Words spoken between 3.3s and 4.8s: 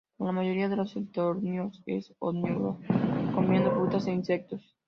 comiendo frutas e insectos.